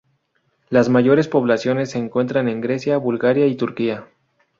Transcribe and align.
Las 0.69 0.89
mayores 0.89 1.27
poblaciones 1.27 1.91
se 1.91 1.99
encuentran 1.99 2.49
en 2.49 2.59
Grecia, 2.59 2.97
Bulgaria 2.97 3.45
y 3.45 3.55
Turquía. 3.55 4.07